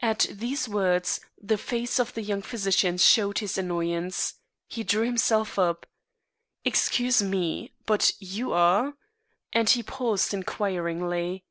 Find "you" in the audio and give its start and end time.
8.18-8.54